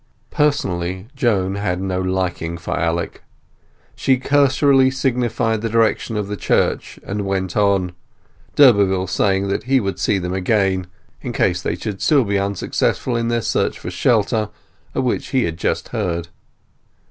Personally 0.31 1.05
Joan 1.15 1.53
had 1.53 1.79
no 1.79 2.01
liking 2.01 2.57
for 2.57 2.75
Alec. 2.75 3.21
She 3.95 4.17
cursorily 4.17 4.89
signified 4.89 5.61
the 5.61 5.69
direction 5.69 6.17
of 6.17 6.27
the 6.27 6.35
church, 6.35 6.99
and 7.05 7.21
went 7.23 7.55
on, 7.55 7.91
d'Urberville 8.55 9.05
saying 9.05 9.47
that 9.49 9.65
he 9.65 9.79
would 9.79 9.99
see 9.99 10.17
them 10.17 10.33
again, 10.33 10.87
in 11.21 11.33
case 11.33 11.61
they 11.61 11.75
should 11.75 11.97
be 11.97 12.01
still 12.01 12.27
unsuccessful 12.27 13.15
in 13.15 13.27
their 13.27 13.43
search 13.43 13.77
for 13.77 13.91
shelter, 13.91 14.49
of 14.95 15.03
which 15.03 15.27
he 15.27 15.43
had 15.43 15.57
just 15.57 15.89
heard. 15.89 16.29